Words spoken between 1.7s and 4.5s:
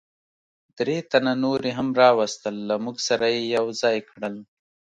هم را وستل، له موږ سره یې یو ځای کړل.